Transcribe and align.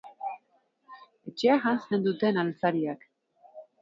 Etxea 1.31 1.57
janzten 1.65 2.07
duten 2.07 2.41
altzariak. 2.45 3.07